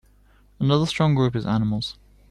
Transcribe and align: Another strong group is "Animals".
Another 0.59 0.87
strong 0.87 1.13
group 1.13 1.35
is 1.35 1.45
"Animals". 1.45 1.95